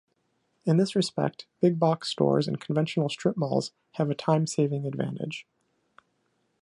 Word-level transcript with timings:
In 0.65 0.77
this 0.77 0.95
respect, 0.95 1.45
big 1.59 1.77
box 1.77 2.09
stores 2.09 2.47
and 2.47 2.59
conventional 2.59 3.07
strip 3.07 3.37
malls 3.37 3.71
have 3.97 4.09
a 4.09 4.15
time-saving 4.15 4.87
advantage. 4.87 5.45